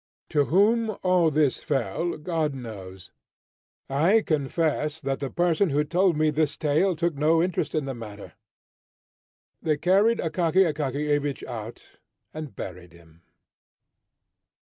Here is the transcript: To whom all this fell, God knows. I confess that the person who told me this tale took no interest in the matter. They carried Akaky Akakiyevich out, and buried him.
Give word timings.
To 0.31 0.45
whom 0.45 0.97
all 1.03 1.29
this 1.29 1.61
fell, 1.61 2.17
God 2.17 2.55
knows. 2.55 3.11
I 3.87 4.23
confess 4.25 4.99
that 4.99 5.19
the 5.19 5.29
person 5.29 5.69
who 5.69 5.83
told 5.83 6.17
me 6.17 6.31
this 6.31 6.57
tale 6.57 6.95
took 6.95 7.13
no 7.13 7.39
interest 7.43 7.75
in 7.75 7.85
the 7.85 7.93
matter. 7.93 8.33
They 9.61 9.77
carried 9.77 10.17
Akaky 10.17 10.65
Akakiyevich 10.73 11.43
out, 11.45 11.99
and 12.33 12.55
buried 12.55 12.93
him. 12.93 13.21